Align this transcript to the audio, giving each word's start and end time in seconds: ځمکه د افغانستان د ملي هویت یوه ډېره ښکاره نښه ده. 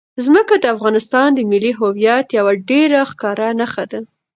ځمکه 0.25 0.55
د 0.59 0.65
افغانستان 0.75 1.27
د 1.33 1.39
ملي 1.51 1.71
هویت 1.79 2.27
یوه 2.39 2.53
ډېره 2.69 2.99
ښکاره 3.09 3.47
نښه 3.59 3.85
ده. 3.91 3.99